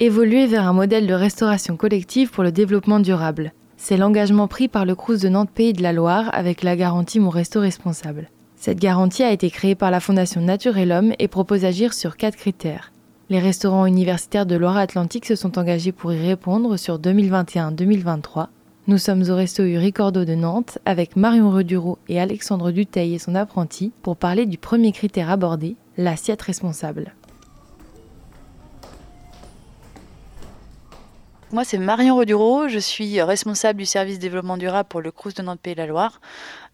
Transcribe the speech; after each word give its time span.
Évoluer 0.00 0.48
vers 0.48 0.66
un 0.66 0.72
modèle 0.72 1.06
de 1.06 1.14
restauration 1.14 1.76
collective 1.76 2.32
pour 2.32 2.42
le 2.42 2.50
développement 2.50 2.98
durable. 2.98 3.52
C'est 3.76 3.96
l'engagement 3.96 4.48
pris 4.48 4.66
par 4.66 4.84
le 4.84 4.96
Crous 4.96 5.20
de 5.20 5.28
Nantes 5.28 5.52
Pays 5.54 5.72
de 5.72 5.84
la 5.84 5.92
Loire 5.92 6.30
avec 6.32 6.64
la 6.64 6.74
garantie 6.74 7.20
Mon 7.20 7.30
Resto 7.30 7.60
Responsable. 7.60 8.28
Cette 8.56 8.80
garantie 8.80 9.22
a 9.22 9.30
été 9.30 9.50
créée 9.50 9.76
par 9.76 9.92
la 9.92 10.00
Fondation 10.00 10.40
Nature 10.40 10.78
et 10.78 10.84
l'Homme 10.84 11.12
et 11.20 11.28
propose 11.28 11.60
d'agir 11.60 11.94
sur 11.94 12.16
quatre 12.16 12.34
critères. 12.34 12.90
Les 13.30 13.38
restaurants 13.38 13.86
universitaires 13.86 14.46
de 14.46 14.56
Loire-Atlantique 14.56 15.26
se 15.26 15.36
sont 15.36 15.60
engagés 15.60 15.92
pour 15.92 16.12
y 16.12 16.18
répondre 16.18 16.76
sur 16.76 16.98
2021-2023. 16.98 18.48
Nous 18.88 18.98
sommes 18.98 19.22
au 19.30 19.36
Resto 19.36 19.62
U 19.62 19.78
de 19.78 20.34
Nantes 20.34 20.78
avec 20.86 21.14
Marion 21.14 21.52
Redureau 21.52 21.98
et 22.08 22.20
Alexandre 22.20 22.72
Duteil 22.72 23.14
et 23.14 23.20
son 23.20 23.36
apprenti 23.36 23.92
pour 24.02 24.16
parler 24.16 24.46
du 24.46 24.58
premier 24.58 24.90
critère 24.90 25.30
abordé, 25.30 25.76
l'assiette 25.96 26.42
responsable. 26.42 27.14
Moi, 31.54 31.62
c'est 31.62 31.78
Marion 31.78 32.16
Redureau. 32.16 32.66
Je 32.66 32.80
suis 32.80 33.22
responsable 33.22 33.78
du 33.78 33.86
service 33.86 34.18
développement 34.18 34.56
durable 34.56 34.88
pour 34.88 35.00
le 35.00 35.12
Crous 35.12 35.34
de 35.34 35.42
Nantes-Pays-la-Loire 35.42 36.20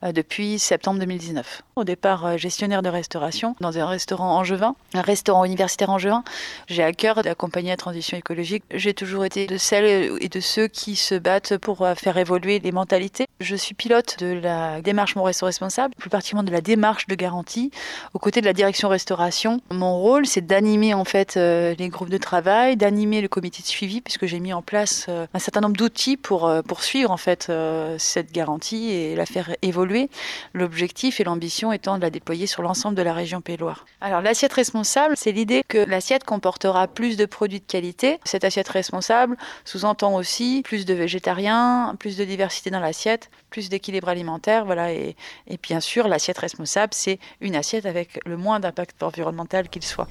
depuis 0.02 0.59
septembre 0.59 0.98
2019. 1.00 1.62
Au 1.77 1.84
départ, 1.84 2.24
euh, 2.24 2.36
gestionnaire 2.36 2.82
de 2.82 2.88
restauration 2.88 3.54
dans 3.60 3.78
un 3.78 3.86
restaurant 3.86 4.36
angevin, 4.36 4.74
un 4.95 5.02
restaurant 5.02 5.45
universitaire 5.45 5.90
angevin. 5.90 6.24
J'ai 6.68 6.82
à 6.82 6.92
cœur 6.92 7.23
d'accompagner 7.23 7.70
la 7.70 7.76
transition 7.76 8.16
écologique. 8.16 8.64
J'ai 8.73 8.95
toujours 8.95 9.24
été 9.24 9.46
de 9.46 9.59
celles 9.59 10.10
et 10.20 10.28
de 10.28 10.40
ceux 10.40 10.68
qui 10.68 10.96
se 10.96 11.14
battent 11.14 11.59
pour 11.59 11.82
euh, 11.82 11.95
faire 11.95 12.16
évoluer 12.16 12.59
les 12.59 12.73
mentalités. 12.73 13.26
Je 13.40 13.56
suis 13.56 13.74
pilote 13.74 14.18
de 14.18 14.32
la 14.32 14.80
démarche 14.80 15.16
Mon 15.16 15.23
Resto 15.23 15.46
Responsable, 15.46 15.95
plus 15.98 16.10
particulièrement 16.10 16.46
de 16.46 16.52
la 16.52 16.60
démarche 16.60 17.06
de 17.06 17.14
garantie, 17.14 17.70
aux 18.14 18.18
côtés 18.18 18.40
de 18.40 18.46
la 18.46 18.52
direction 18.54 18.88
restauration. 18.88 19.60
Mon 19.70 19.98
rôle, 19.98 20.26
c'est 20.26 20.46
d'animer 20.46 20.95
en 20.95 21.04
fait 21.04 21.37
les 21.37 21.88
groupes 21.88 22.10
de 22.10 22.18
travail, 22.18 22.76
d'animer 22.76 23.20
le 23.20 23.28
comité 23.28 23.62
de 23.62 23.66
suivi, 23.66 24.01
puisque 24.01 24.26
j'ai 24.26 24.40
mis 24.40 24.52
en 24.52 24.62
place 24.62 25.09
un 25.09 25.38
certain 25.38 25.60
nombre 25.60 25.76
d'outils 25.76 26.16
pour 26.16 26.51
poursuivre 26.66 27.10
en 27.10 27.16
fait 27.16 27.51
cette 27.98 28.32
garantie 28.32 28.90
et 28.90 29.16
la 29.16 29.26
faire 29.26 29.54
évoluer 29.62 29.90
L'objectif 30.55 31.21
et 31.21 31.24
l'ambition 31.24 31.73
étant 31.73 31.96
de 31.96 32.02
la 32.02 32.10
déployer 32.10 32.46
sur 32.46 32.63
l'ensemble 32.63 32.96
de 32.96 33.02
la 33.02 33.13
région 33.13 33.41
Pays 33.41 33.57
Loire. 33.57 33.87
Alors 34.01 34.21
l'assiette 34.21 34.52
responsable, 34.52 35.15
c'est 35.16 35.32
l'idée 35.32 35.63
que 35.66 35.79
l'assiette 35.79 36.24
comportera 36.24 36.88
plus 36.88 37.16
de 37.16 37.27
produits 37.27 37.60
de 37.60 37.66
qualité. 37.66 38.19
Cette 38.24 38.45
assiette 38.45 38.69
responsable 38.69 39.37
sous-entend 39.65 40.15
aussi 40.15 40.63
plus 40.65 40.85
de 40.85 40.95
végétariens, 40.95 41.95
plus 41.99 42.16
de 42.16 42.24
diversité 42.24 42.71
dans 42.71 42.80
l'assiette, 42.80 43.30
plus 43.51 43.69
d'équilibre 43.69 44.09
alimentaire, 44.09 44.65
voilà. 44.65 44.93
Et, 44.93 45.16
et 45.47 45.59
bien 45.63 45.80
sûr, 45.80 46.09
l'assiette 46.09 46.38
responsable, 46.38 46.95
c'est 46.95 47.19
une 47.41 47.57
assiette 47.57 47.87
avec 47.87 48.21
le 48.27 48.37
moins 48.37 48.60
d'impact 48.60 49.02
environnemental 49.02 49.69
qu'il 49.69 49.85
soit. 49.85 50.09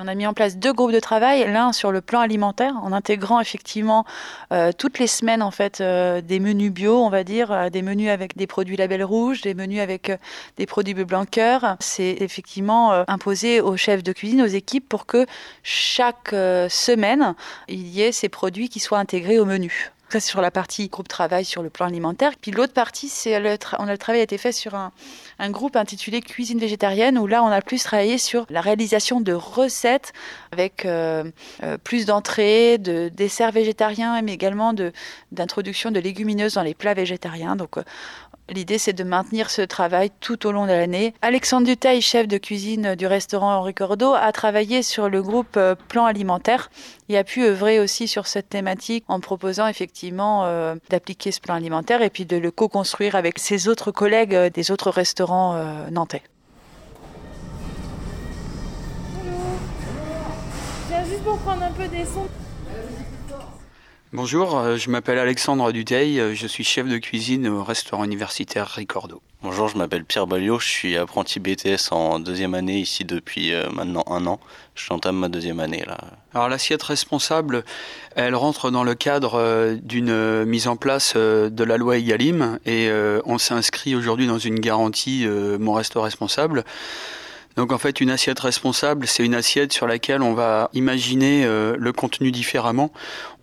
On 0.00 0.06
a 0.06 0.14
mis 0.14 0.28
en 0.28 0.32
place 0.32 0.56
deux 0.56 0.72
groupes 0.72 0.92
de 0.92 1.00
travail, 1.00 1.44
l'un 1.52 1.72
sur 1.72 1.90
le 1.90 2.00
plan 2.00 2.20
alimentaire, 2.20 2.72
en 2.82 2.92
intégrant 2.92 3.40
effectivement 3.40 4.04
euh, 4.52 4.70
toutes 4.70 5.00
les 5.00 5.08
semaines 5.08 5.42
en 5.42 5.50
fait 5.50 5.80
euh, 5.80 6.20
des 6.20 6.38
menus 6.38 6.70
bio, 6.70 7.02
on 7.02 7.10
va 7.10 7.24
dire, 7.24 7.50
euh, 7.50 7.68
des 7.68 7.82
menus 7.82 8.08
avec 8.08 8.36
des 8.36 8.46
produits 8.46 8.76
label 8.76 9.02
rouge, 9.02 9.40
des 9.40 9.54
menus 9.54 9.80
avec 9.80 10.12
des 10.56 10.66
produits 10.66 10.94
bleu 10.94 11.04
blanc 11.04 11.24
cœur. 11.24 11.76
C'est 11.80 12.16
effectivement 12.20 12.92
imposé 13.08 13.60
aux 13.60 13.76
chefs 13.76 14.04
de 14.04 14.12
cuisine, 14.12 14.40
aux 14.40 14.46
équipes, 14.46 14.88
pour 14.88 15.04
que 15.04 15.26
chaque 15.64 16.30
semaine 16.30 17.34
il 17.66 17.88
y 17.88 18.02
ait 18.02 18.12
ces 18.12 18.28
produits 18.28 18.68
qui 18.68 18.78
soient 18.78 18.98
intégrés 18.98 19.40
au 19.40 19.44
menu. 19.44 19.90
Ça, 20.10 20.20
c'est 20.20 20.30
sur 20.30 20.40
la 20.40 20.50
partie 20.50 20.88
groupe 20.88 21.06
travail 21.06 21.44
sur 21.44 21.62
le 21.62 21.68
plan 21.68 21.84
alimentaire. 21.84 22.32
Puis 22.40 22.50
l'autre 22.50 22.72
partie, 22.72 23.10
c'est 23.10 23.38
le, 23.40 23.58
on 23.78 23.86
a, 23.88 23.92
le 23.92 23.98
travail 23.98 24.20
a 24.20 24.24
été 24.24 24.38
fait 24.38 24.52
sur 24.52 24.74
un, 24.74 24.90
un, 25.38 25.50
groupe 25.50 25.76
intitulé 25.76 26.22
Cuisine 26.22 26.58
végétarienne, 26.58 27.18
où 27.18 27.26
là, 27.26 27.44
on 27.44 27.48
a 27.48 27.60
plus 27.60 27.82
travaillé 27.82 28.16
sur 28.16 28.46
la 28.48 28.62
réalisation 28.62 29.20
de 29.20 29.34
recettes 29.34 30.14
avec 30.50 30.86
euh, 30.86 31.24
euh, 31.62 31.76
plus 31.76 32.06
d'entrées, 32.06 32.78
de 32.78 33.10
desserts 33.10 33.52
végétariens, 33.52 34.22
mais 34.22 34.32
également 34.32 34.72
d'introduction 35.30 35.90
de, 35.90 36.00
légumineuses 36.00 36.54
dans 36.54 36.62
les 36.62 36.74
plats 36.74 36.94
végétariens. 36.94 37.54
Donc, 37.56 37.76
euh, 37.76 37.82
L'idée, 38.50 38.78
c'est 38.78 38.94
de 38.94 39.04
maintenir 39.04 39.50
ce 39.50 39.60
travail 39.60 40.10
tout 40.20 40.46
au 40.46 40.52
long 40.52 40.64
de 40.64 40.72
l'année. 40.72 41.12
Alexandre 41.20 41.66
Dutail, 41.66 42.00
chef 42.00 42.26
de 42.26 42.38
cuisine 42.38 42.94
du 42.94 43.06
restaurant 43.06 43.52
Henri 43.56 43.74
Cordeau, 43.74 44.14
a 44.14 44.32
travaillé 44.32 44.82
sur 44.82 45.10
le 45.10 45.20
groupe 45.22 45.58
Plan 45.88 46.06
Alimentaire 46.06 46.70
et 47.10 47.18
a 47.18 47.24
pu 47.24 47.44
œuvrer 47.44 47.78
aussi 47.78 48.08
sur 48.08 48.26
cette 48.26 48.48
thématique 48.48 49.04
en 49.08 49.20
proposant 49.20 49.66
effectivement 49.66 49.97
euh, 50.44 50.76
d'appliquer 50.90 51.32
ce 51.32 51.40
plan 51.40 51.54
alimentaire 51.54 52.02
et 52.02 52.10
puis 52.10 52.24
de 52.24 52.36
le 52.36 52.50
co-construire 52.50 53.14
avec 53.14 53.38
ses 53.38 53.68
autres 53.68 53.90
collègues 53.90 54.34
euh, 54.34 54.50
des 54.50 54.70
autres 54.70 54.90
restaurants 54.90 55.56
nantais. 55.90 56.22
Bonjour, 64.14 64.56
euh, 64.56 64.78
je 64.78 64.88
m'appelle 64.88 65.18
Alexandre 65.18 65.70
Duteil, 65.70 66.18
euh, 66.18 66.34
je 66.34 66.46
suis 66.46 66.64
chef 66.64 66.88
de 66.88 66.96
cuisine 66.96 67.46
au 67.46 67.62
restaurant 67.62 68.04
universitaire 68.04 68.66
Ricordo. 68.66 69.20
Bonjour, 69.42 69.68
je 69.68 69.76
m'appelle 69.76 70.06
Pierre 70.06 70.26
Balliot, 70.26 70.58
je 70.58 70.66
suis 70.66 70.96
apprenti 70.96 71.40
BTS 71.40 71.92
en 71.92 72.18
deuxième 72.18 72.54
année 72.54 72.78
ici 72.78 73.04
depuis 73.04 73.52
euh, 73.52 73.68
maintenant 73.68 74.04
un 74.06 74.26
an. 74.26 74.40
J'entame 74.74 75.18
ma 75.18 75.28
deuxième 75.28 75.60
année 75.60 75.84
là. 75.86 75.98
Alors 76.32 76.48
l'assiette 76.48 76.82
responsable, 76.84 77.64
elle 78.16 78.34
rentre 78.34 78.70
dans 78.70 78.82
le 78.82 78.94
cadre 78.94 79.76
d'une 79.82 80.44
mise 80.46 80.68
en 80.68 80.76
place 80.76 81.14
de 81.14 81.64
la 81.64 81.76
loi 81.76 81.98
EGalim 81.98 82.58
et 82.64 82.90
on 83.26 83.36
s'inscrit 83.36 83.94
aujourd'hui 83.94 84.26
dans 84.26 84.38
une 84.38 84.60
garantie 84.60 85.26
Mon 85.26 85.72
Resto 85.72 86.00
Responsable. 86.00 86.64
Donc 87.58 87.72
en 87.72 87.78
fait, 87.78 88.00
une 88.00 88.10
assiette 88.10 88.38
responsable, 88.38 89.08
c'est 89.08 89.24
une 89.24 89.34
assiette 89.34 89.72
sur 89.72 89.88
laquelle 89.88 90.22
on 90.22 90.32
va 90.32 90.70
imaginer 90.74 91.44
euh, 91.44 91.74
le 91.76 91.92
contenu 91.92 92.30
différemment. 92.30 92.92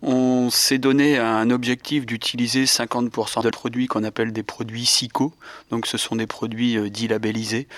On 0.00 0.48
s'est 0.48 0.78
donné 0.78 1.18
un 1.18 1.50
objectif 1.50 2.06
d'utiliser 2.06 2.64
50% 2.64 3.42
de 3.42 3.50
produits 3.50 3.88
qu'on 3.88 4.04
appelle 4.04 4.32
des 4.32 4.42
produits 4.42 4.86
SICO. 4.86 5.34
Donc 5.70 5.86
ce 5.86 5.98
sont 5.98 6.16
des 6.16 6.26
produits 6.26 6.78
euh, 6.78 6.88
dits 6.88 7.08
labellisés, 7.08 7.68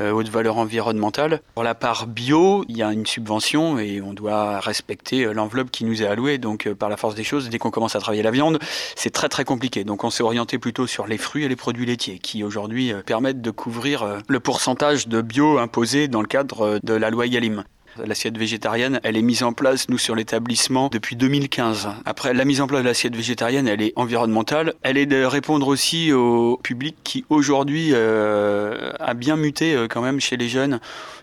euh, 0.00 0.12
haute 0.12 0.28
valeur 0.28 0.58
environnementale. 0.58 1.40
Pour 1.54 1.64
la 1.64 1.74
part 1.74 2.06
bio, 2.06 2.64
il 2.68 2.76
y 2.76 2.84
a 2.84 2.92
une 2.92 3.06
subvention 3.06 3.80
et 3.80 4.00
on 4.00 4.12
doit 4.12 4.60
respecter 4.60 5.24
l'enveloppe 5.34 5.72
qui 5.72 5.84
nous 5.84 6.00
est 6.04 6.06
allouée. 6.06 6.38
Donc 6.38 6.72
par 6.74 6.90
la 6.90 6.96
force 6.96 7.16
des 7.16 7.24
choses, 7.24 7.48
dès 7.48 7.58
qu'on 7.58 7.72
commence 7.72 7.96
à 7.96 7.98
travailler 7.98 8.22
la 8.22 8.30
viande, 8.30 8.60
c'est 8.94 9.10
très 9.10 9.28
très 9.28 9.44
compliqué. 9.44 9.82
Donc 9.82 10.04
on 10.04 10.10
s'est 10.10 10.22
orienté 10.22 10.60
plutôt 10.60 10.86
sur 10.86 11.08
les 11.08 11.18
fruits 11.18 11.42
et 11.42 11.48
les 11.48 11.56
produits 11.56 11.86
laitiers 11.86 12.20
qui 12.20 12.44
aujourd'hui 12.44 12.92
permettent 13.04 13.42
de 13.42 13.50
couvrir 13.50 14.20
le 14.28 14.38
pourcentage 14.38 15.08
de 15.08 15.22
bio 15.22 15.58
imposé 15.58 15.87
dans 16.08 16.20
le 16.20 16.26
cadre 16.26 16.80
de 16.82 16.92
la 16.94 17.10
loi 17.10 17.26
Yalim. 17.26 17.64
L'assiette 18.04 18.38
végétarienne, 18.38 19.00
elle 19.02 19.16
est 19.16 19.22
mise 19.22 19.42
en 19.42 19.52
place, 19.52 19.88
nous, 19.88 19.98
sur 19.98 20.14
l'établissement 20.14 20.88
depuis 20.88 21.16
2015. 21.16 21.88
Après, 22.04 22.32
la 22.32 22.44
mise 22.44 22.60
en 22.60 22.66
place 22.66 22.82
de 22.82 22.86
l'assiette 22.86 23.16
végétarienne, 23.16 23.66
elle 23.66 23.82
est 23.82 23.92
environnementale. 23.96 24.74
Elle 24.82 24.96
est 24.96 25.06
de 25.06 25.24
répondre 25.24 25.66
aussi 25.66 26.12
au 26.12 26.58
public 26.62 26.96
qui, 27.02 27.24
aujourd'hui, 27.28 27.90
euh, 27.92 28.92
a 29.00 29.14
bien 29.14 29.36
muté 29.36 29.74
euh, 29.74 29.88
quand 29.88 30.02
même 30.02 30.20
chez 30.20 30.36
les 30.36 30.48
jeunes. 30.48 30.80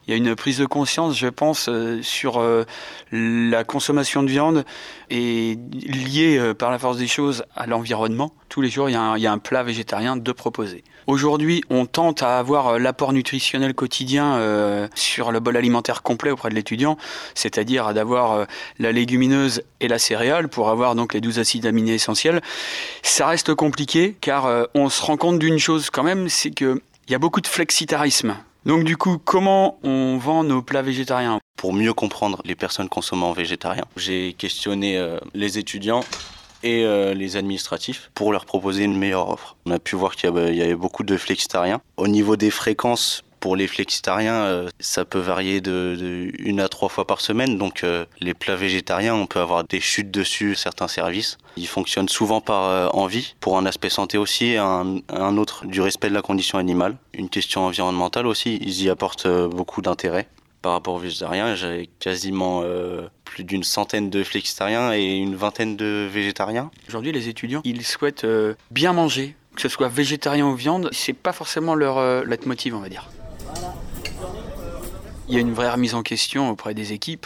Il 0.08 0.12
y 0.12 0.14
a 0.14 0.18
une 0.18 0.36
prise 0.36 0.59
de 0.59 0.66
conscience, 0.66 1.18
je 1.18 1.28
pense, 1.28 1.68
euh, 1.68 2.00
sur 2.03 2.44
la 3.12 3.64
consommation 3.64 4.22
de 4.22 4.30
viande 4.30 4.66
et 5.09 5.58
liée 5.84 6.53
par 6.58 6.72
la 6.72 6.78
force 6.78 6.97
des 6.97 7.08
choses 7.08 7.44
à 7.56 7.66
l'environnement. 7.66 8.34
Tous 8.50 8.62
les 8.62 8.70
jours, 8.70 8.90
il 8.90 8.94
y, 8.94 8.96
a 8.96 9.32
un, 9.32 9.38
plat 9.38 9.64
végétarien 9.64 10.16
de 10.16 10.32
proposer. 10.32 10.84
Aujourd'hui, 11.08 11.64
on 11.70 11.86
tente 11.86 12.24
à 12.24 12.38
avoir 12.38 12.80
l'apport 12.80 13.14
nutritionnel 13.14 13.74
quotidien 13.74 14.90
sur 14.96 15.32
le 15.32 15.40
bol 15.40 15.58
alimentaire 15.58 16.03
complet 16.03 16.32
auprès 16.32 16.50
de 16.50 16.55
l'étudiant, 16.56 16.98
c'est-à-dire 17.36 17.94
d'avoir 17.94 18.32
euh, 18.32 18.46
la 18.80 18.92
légumineuse 18.92 19.64
et 19.80 19.88
la 19.88 20.00
céréale 20.00 20.50
pour 20.50 20.70
avoir 20.70 20.96
donc 20.96 21.14
les 21.14 21.22
12 21.22 21.40
acides 21.40 21.66
aminés 21.66 21.94
essentiels. 21.94 22.42
Ça 23.04 23.28
reste 23.28 23.54
compliqué 23.54 24.16
car 24.20 24.68
on 24.74 24.90
se 24.90 25.04
rend 25.04 25.18
compte 25.18 25.40
d'une 25.40 25.60
chose 25.60 25.90
quand 25.90 26.04
même, 26.04 26.30
c'est 26.30 26.52
qu'il 26.52 26.80
y 27.10 27.16
a 27.16 27.20
beaucoup 27.20 27.42
de 27.42 27.48
flexitarisme. 27.48 28.36
Donc 28.66 28.84
du 28.84 28.98
coup, 28.98 29.18
comment 29.24 29.78
on 29.84 30.18
vend 30.18 30.44
nos 30.44 30.62
plats 30.62 30.82
végétariens? 30.82 31.40
Pour 31.58 31.74
mieux 31.74 31.94
comprendre 31.94 32.42
les 32.46 32.56
personnes 32.56 32.90
consommant 32.90 33.32
végétarien, 33.34 33.84
j'ai 33.96 34.34
questionné 34.34 35.00
les 35.34 35.58
étudiants 35.58 36.03
et 36.66 36.84
euh, 36.84 37.14
les 37.14 37.38
administratifs 37.38 38.09
pour 38.16 38.32
leur 38.34 38.46
proposer 38.46 38.84
une 38.84 38.97
meilleure 38.97 39.29
offre. 39.29 39.56
On 39.66 39.72
a 39.72 39.79
pu 39.79 39.96
voir 39.96 40.16
qu'il 40.16 40.29
y, 40.29 40.62
avait 40.62 40.76
beaucoup 40.76 41.03
de 41.03 41.16
flexitariens. 41.16 41.79
Au 41.96 42.08
niveau 42.08 42.35
des 42.35 42.50
fréquences, 42.50 43.24
pour 43.46 43.56
les 43.56 43.68
flexitariens, 43.68 44.42
euh, 44.46 44.70
ça 44.80 45.06
peut 45.06 45.20
varier 45.20 45.62
de, 45.62 46.32
une 46.40 46.59
à 46.59 46.68
trois 46.68 46.90
fois 46.90 47.06
par 47.06 47.22
semaine. 47.22 47.59
Donc 47.59 47.84
euh, 47.84 48.06
les 48.20 48.34
plats 48.34 48.56
végétariens, 48.56 49.14
on 49.14 49.28
peut 49.28 49.40
avoir 49.40 49.64
des 49.64 49.80
chutes 49.80 50.09
dessus 50.09 50.56
certains 50.56 50.88
services. 50.88 51.38
Ils 51.56 51.68
fonctionnent 51.68 52.09
souvent 52.09 52.42
par 52.42 52.96
envie, 52.96 53.36
pour 53.42 53.59
un 53.59 53.68
aspect 53.68 53.92
santé 53.92 54.18
aussi, 54.18 54.56
un, 54.58 55.38
autre 55.38 55.68
du 55.68 55.80
respect 55.80 56.09
de 56.09 56.16
la 56.16 56.24
condition 56.24 56.58
animale. 56.58 56.97
Une 57.14 57.30
question 57.30 57.68
environnementale 57.68 58.26
aussi, 58.26 58.58
ils 58.64 58.82
y 58.82 58.90
apportent 58.90 59.28
beaucoup 59.28 59.84
d'intérêt 59.84 60.28
par 60.66 60.72
rapport 60.72 60.96
aux 60.96 60.98
végétariens. 60.98 61.53
J'avais 61.53 61.88
quasiment 62.00 62.62
euh, 62.64 63.08
plus 63.24 63.44
d'une 63.44 63.64
centaine 63.64 64.09
de 64.09 64.24
flexitariens 64.24 64.91
et 64.91 65.18
une 65.18 65.36
vingtaine 65.36 65.76
de 65.76 66.09
végétariens. 66.12 66.72
Aujourd'hui, 66.88 67.12
les 67.12 67.30
étudiants, 67.30 67.62
ils 67.64 67.86
souhaitent 67.86 68.24
euh, 68.24 68.56
bien 68.72 68.91
manger, 68.91 69.36
que 69.56 69.62
ce 69.62 69.70
soit 69.70 69.90
végétarien 69.90 70.48
ou 70.48 70.56
viande. 70.56 70.90
C'est 70.91 71.14
pas 71.14 71.34
forcément 71.34 71.76
leur 71.76 72.00
euh, 72.00 72.24
leitmotiv, 72.26 72.74
on 72.74 72.80
va 72.80 72.90
dire. 72.90 73.08
Il 75.28 75.34
y 75.34 75.38
a 75.38 75.42
une 75.42 75.54
vraie 75.54 75.72
remise 75.72 75.96
en 75.96 76.04
question 76.04 76.52
auprès 76.52 76.76
des 76.76 76.94
équipes. 76.94 77.26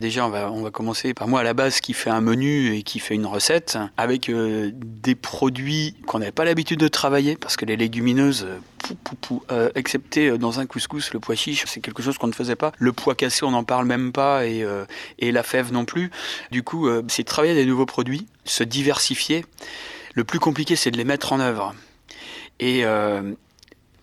Déjà, 0.00 0.26
on 0.26 0.28
va, 0.28 0.52
on 0.52 0.62
va 0.62 0.70
commencer 0.70 1.14
par 1.14 1.28
moi 1.28 1.40
à 1.40 1.42
la 1.42 1.54
base 1.54 1.80
qui 1.80 1.94
fait 1.94 2.10
un 2.10 2.20
menu 2.20 2.76
et 2.76 2.82
qui 2.82 2.98
fait 2.98 3.14
une 3.14 3.24
recette 3.24 3.78
avec 3.96 4.28
euh, 4.28 4.70
des 4.74 5.14
produits 5.14 5.96
qu'on 6.06 6.18
n'avait 6.18 6.30
pas 6.30 6.44
l'habitude 6.44 6.78
de 6.78 6.88
travailler 6.88 7.36
parce 7.36 7.56
que 7.56 7.64
les 7.64 7.76
légumineuses, 7.76 8.46
pou, 8.78 8.94
pou, 9.02 9.16
pou, 9.16 9.44
euh, 9.50 9.70
excepté 9.74 10.28
euh, 10.28 10.36
dans 10.36 10.60
un 10.60 10.66
couscous, 10.66 11.14
le 11.14 11.20
pois 11.20 11.34
chiche, 11.34 11.64
c'est 11.66 11.80
quelque 11.80 12.02
chose 12.02 12.18
qu'on 12.18 12.26
ne 12.26 12.34
faisait 12.34 12.56
pas. 12.56 12.72
Le 12.78 12.92
pois 12.92 13.14
cassé, 13.14 13.46
on 13.46 13.52
n'en 13.52 13.64
parle 13.64 13.86
même 13.86 14.12
pas 14.12 14.44
et, 14.44 14.62
euh, 14.62 14.84
et 15.18 15.32
la 15.32 15.42
fève 15.42 15.72
non 15.72 15.86
plus. 15.86 16.10
Du 16.50 16.62
coup, 16.62 16.86
euh, 16.86 17.02
c'est 17.08 17.24
travailler 17.24 17.54
des 17.54 17.64
nouveaux 17.64 17.86
produits, 17.86 18.26
se 18.44 18.62
diversifier. 18.62 19.46
Le 20.14 20.24
plus 20.24 20.38
compliqué, 20.38 20.76
c'est 20.76 20.90
de 20.90 20.98
les 20.98 21.04
mettre 21.04 21.32
en 21.32 21.40
œuvre. 21.40 21.74
Et 22.60 22.84
euh, 22.84 23.32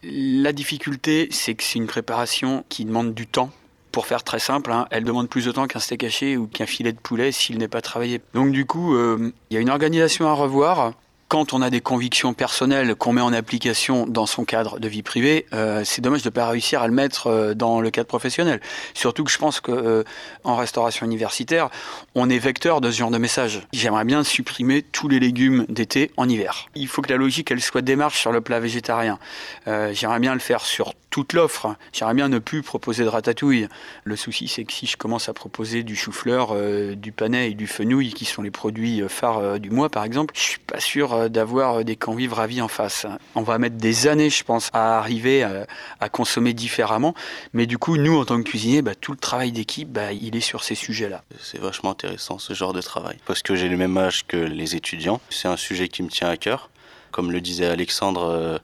la 0.03 0.53
difficulté, 0.53 1.27
c'est 1.31 1.55
que 1.55 1.63
c'est 1.63 1.79
une 1.79 1.87
préparation 1.87 2.63
qui 2.69 2.85
demande 2.85 3.13
du 3.13 3.27
temps. 3.27 3.51
Pour 3.91 4.05
faire 4.05 4.23
très 4.23 4.39
simple, 4.39 4.71
hein, 4.71 4.87
elle 4.91 5.03
demande 5.03 5.29
plus 5.29 5.45
de 5.45 5.51
temps 5.51 5.67
qu'un 5.67 5.79
steak 5.79 6.03
haché 6.03 6.37
ou 6.37 6.45
qu'un 6.45 6.67
filet 6.67 6.91
de 6.91 6.99
poulet 6.99 7.31
s'il 7.31 7.57
n'est 7.57 7.67
pas 7.67 7.81
travaillé. 7.81 8.21
Donc 8.35 8.51
du 8.51 8.65
coup, 8.65 8.93
euh, 8.93 9.31
il 9.49 9.55
y 9.55 9.57
a 9.57 9.59
une 9.59 9.69
organisation 9.69 10.27
à 10.27 10.33
revoir. 10.33 10.93
Quand 11.29 11.53
on 11.53 11.61
a 11.61 11.69
des 11.69 11.79
convictions 11.79 12.33
personnelles 12.33 12.95
qu'on 12.95 13.13
met 13.13 13.21
en 13.21 13.33
application 13.33 14.07
dans 14.07 14.25
son 14.25 14.45
cadre 14.45 14.79
de 14.79 14.87
vie 14.87 15.03
privée, 15.03 15.45
euh, 15.53 15.83
c'est 15.85 16.01
dommage 16.01 16.23
de 16.23 16.29
ne 16.29 16.33
pas 16.33 16.47
réussir 16.47 16.81
à 16.81 16.87
le 16.87 16.93
mettre 16.93 17.27
euh, 17.27 17.53
dans 17.53 17.81
le 17.81 17.91
cadre 17.91 18.07
professionnel. 18.07 18.59
Surtout 18.95 19.23
que 19.23 19.29
je 19.29 19.37
pense 19.37 19.59
que 19.59 19.71
euh, 19.71 20.03
en 20.43 20.55
restauration 20.55 21.05
universitaire, 21.05 21.69
on 22.15 22.31
est 22.31 22.39
vecteur 22.39 22.81
de 22.81 22.89
ce 22.89 22.97
genre 22.97 23.11
de 23.11 23.19
message. 23.19 23.61
J'aimerais 23.71 24.05
bien 24.05 24.23
supprimer 24.23 24.81
tous 24.81 25.07
les 25.07 25.19
légumes 25.19 25.67
d'été 25.69 26.09
en 26.17 26.27
hiver. 26.27 26.65
Il 26.73 26.87
faut 26.87 27.03
que 27.03 27.11
la 27.11 27.17
logique 27.17 27.51
elle 27.51 27.61
soit 27.61 27.83
démarche 27.83 28.19
sur 28.19 28.31
le 28.31 28.41
plat 28.41 28.59
végétarien. 28.59 29.19
J'aimerais 29.67 30.19
bien 30.19 30.33
le 30.33 30.39
faire 30.39 30.61
sur 30.61 30.95
toute 31.09 31.33
l'offre. 31.33 31.75
J'aimerais 31.91 32.13
bien 32.13 32.29
ne 32.29 32.39
plus 32.39 32.61
proposer 32.61 33.03
de 33.03 33.09
ratatouille. 33.09 33.67
Le 34.03 34.15
souci, 34.15 34.47
c'est 34.47 34.63
que 34.63 34.73
si 34.73 34.85
je 34.85 34.97
commence 34.97 35.29
à 35.29 35.33
proposer 35.33 35.83
du 35.83 35.95
chou-fleur, 35.95 36.49
euh, 36.51 36.95
du 36.95 37.11
panais 37.11 37.51
et 37.51 37.53
du 37.53 37.67
fenouil, 37.67 38.13
qui 38.13 38.25
sont 38.25 38.41
les 38.41 38.51
produits 38.51 39.01
euh, 39.01 39.07
phares 39.07 39.37
euh, 39.39 39.57
du 39.57 39.69
mois, 39.69 39.89
par 39.89 40.03
exemple, 40.03 40.33
je 40.35 40.41
suis 40.41 40.59
pas 40.59 40.79
sûr 40.79 41.29
d'avoir 41.29 41.83
des 41.83 41.95
convives 41.95 42.33
ravis 42.33 42.61
en 42.61 42.67
face. 42.67 43.05
On 43.35 43.41
va 43.41 43.57
mettre 43.57 43.77
des 43.77 44.07
années, 44.07 44.29
je 44.29 44.43
pense, 44.43 44.69
à 44.73 44.97
arriver 44.97 45.43
à, 45.43 46.09
consommer 46.09 46.53
différemment. 46.53 47.13
Mais 47.53 47.65
du 47.65 47.77
coup, 47.77 47.97
nous, 47.97 48.17
en 48.17 48.25
tant 48.25 48.37
que 48.37 48.47
cuisiniers, 48.47 48.81
bah, 48.81 48.95
tout 48.95 49.11
le 49.11 49.17
travail 49.17 49.51
d'équipe, 49.51 49.89
bah, 49.89 50.11
il 50.11 50.35
est 50.35 50.41
sur 50.41 50.63
ces 50.63 50.75
sujets-là. 50.75 51.23
C'est 51.39 51.59
vachement 51.59 51.91
intéressant 51.91 52.39
ce 52.39 52.53
genre 52.53 52.73
de 52.73 52.81
travail 52.81 53.17
parce 53.25 53.41
que 53.41 53.55
j'ai 53.55 53.69
le 53.69 53.77
même 53.77 53.97
âge 53.97 54.25
que 54.27 54.37
les 54.37 54.75
étudiants. 54.75 55.21
C'est 55.29 55.47
un 55.47 55.57
sujet 55.57 55.87
qui 55.87 56.03
me 56.03 56.09
tient 56.09 56.29
à 56.29 56.37
cœur. 56.37 56.69
Comme 57.11 57.31
le 57.31 57.41
disait 57.41 57.65
Alexandre, 57.65 58.59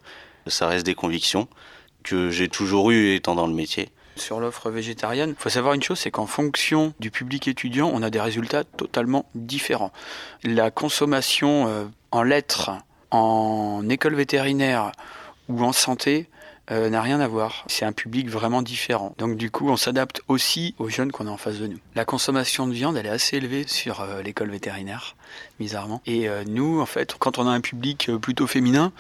ça 0.48 0.68
reste 0.68 0.86
des 0.86 0.96
convictions 0.96 1.48
que 2.06 2.30
j'ai 2.30 2.48
toujours 2.48 2.92
eues 2.92 3.16
étant 3.16 3.36
dans 3.36 3.48
le 3.48 3.54
métier. 3.54 3.90
Sur 4.16 4.40
l'offre 4.40 4.70
végétarienne, 4.70 5.32
il 5.32 5.42
faut 5.42 5.50
savoir 5.50 5.74
une 5.74 5.84
chose, 5.84 6.00
c'est 6.00 6.12
qu'en 6.12 6.28
fonction 6.28 6.94
du 7.00 7.12
public 7.12 7.50
étudiant, 7.50 7.92
on 7.94 8.02
a 8.02 8.10
des 8.10 8.22
résultats 8.22 8.64
totalement 8.64 9.26
différents. 9.36 9.92
La 10.44 10.72
consommation 10.72 11.68
euh, 11.68 11.84
en 12.12 12.24
lettres, 12.24 12.72
en 13.12 13.84
école 13.90 14.16
vétérinaire 14.16 14.94
ou 15.50 15.64
en 15.64 15.74
santé 15.74 16.30
euh, 16.72 16.90
n'a 16.90 17.02
rien 17.02 17.20
à 17.20 17.28
voir. 17.28 17.64
C'est 17.68 17.86
un 17.86 17.92
public 17.92 18.28
vraiment 18.30 18.62
différent. 18.62 19.14
Donc 19.18 19.38
du 19.38 19.52
coup, 19.52 19.70
on 19.70 19.78
s'adapte 19.78 20.22
aussi 20.28 20.74
aux 20.80 20.90
jeunes 20.90 21.12
qu'on 21.12 21.28
a 21.28 21.30
en 21.30 21.38
face 21.38 21.60
de 21.60 21.68
nous. 21.68 21.78
La 21.94 22.06
consommation 22.06 22.68
de 22.68 22.74
viande, 22.74 22.98
elle 22.98 23.06
est 23.06 23.10
assez 23.10 23.38
élevée 23.38 23.68
sur 23.68 24.02
euh, 24.02 24.24
l'école 24.24 24.50
vétérinaire, 24.50 25.16
bizarrement. 25.60 26.02
Et 26.08 26.28
euh, 26.28 26.44
nous, 26.48 26.82
en 26.82 26.86
fait, 26.88 27.16
quand 27.20 27.38
on 27.38 27.48
a 27.48 27.52
un 27.52 27.62
public 27.62 28.10
plutôt 28.20 28.48
féminin, 28.48 28.92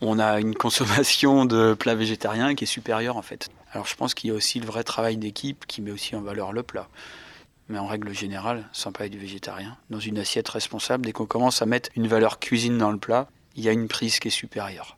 on 0.00 0.18
a 0.18 0.38
une 0.38 0.54
consommation 0.56 1.46
de 1.46 1.74
plats 1.74 1.94
végétariens 1.94 2.54
qui 2.54 2.64
est 2.64 2.68
supérieure 2.68 3.16
en 3.16 3.22
fait. 3.22 3.48
Alors 3.72 3.86
je 3.86 3.94
pense 3.94 4.14
qu'il 4.14 4.28
y 4.28 4.32
a 4.32 4.36
aussi 4.36 4.60
le 4.60 4.66
vrai 4.66 4.84
travail 4.84 5.16
d'équipe 5.16 5.66
qui 5.66 5.80
met 5.80 5.90
aussi 5.90 6.14
en 6.14 6.20
valeur 6.20 6.52
le 6.52 6.62
plat. 6.62 6.88
Mais 7.70 7.78
en 7.78 7.86
règle 7.86 8.14
générale, 8.14 8.66
sans 8.72 8.92
parler 8.92 9.10
du 9.10 9.18
végétarien, 9.18 9.76
dans 9.90 10.00
une 10.00 10.18
assiette 10.18 10.48
responsable, 10.48 11.04
dès 11.04 11.12
qu'on 11.12 11.26
commence 11.26 11.60
à 11.60 11.66
mettre 11.66 11.90
une 11.96 12.06
valeur 12.06 12.38
cuisine 12.38 12.78
dans 12.78 12.90
le 12.90 12.96
plat, 12.96 13.28
il 13.56 13.64
y 13.64 13.68
a 13.68 13.72
une 13.72 13.88
prise 13.88 14.20
qui 14.20 14.28
est 14.28 14.30
supérieure. 14.30 14.96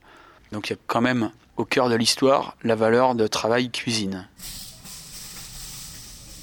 Donc 0.52 0.68
il 0.68 0.74
y 0.74 0.76
a 0.76 0.78
quand 0.86 1.00
même 1.00 1.30
au 1.60 1.64
cœur 1.64 1.88
de 1.88 1.94
l'histoire 1.94 2.56
la 2.64 2.74
valeur 2.74 3.14
de 3.14 3.26
travail 3.26 3.70
cuisine. 3.70 4.26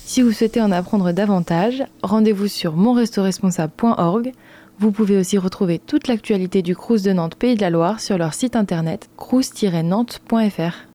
Si 0.05 0.21
vous 0.21 0.31
souhaitez 0.31 0.61
en 0.61 0.71
apprendre 0.71 1.11
davantage, 1.11 1.83
rendez-vous 2.01 2.47
sur 2.47 2.73
monrestoresponsable.org. 2.73 4.31
Vous 4.79 4.91
pouvez 4.91 5.17
aussi 5.17 5.37
retrouver 5.37 5.79
toute 5.79 6.07
l'actualité 6.07 6.61
du 6.61 6.75
Crous 6.75 7.01
de 7.01 7.11
Nantes 7.11 7.35
Pays 7.35 7.55
de 7.55 7.61
la 7.61 7.71
Loire 7.71 7.99
sur 7.99 8.17
leur 8.17 8.33
site 8.33 8.55
internet 8.55 9.09
crous-nantes.fr. 9.17 10.85